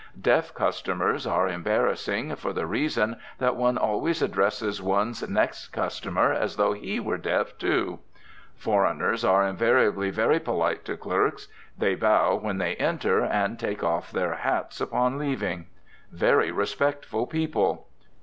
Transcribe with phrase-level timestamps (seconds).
[0.19, 6.55] Deaf customers are embarrassing, for the reason that one always addresses one's next customer as
[6.55, 7.99] though he were deaf, too.
[8.55, 11.49] Foreigners are invariably very polite to clerks.
[11.77, 15.67] They bow when they enter and take off their hats upon leaving.
[16.11, 17.87] Very respectful people.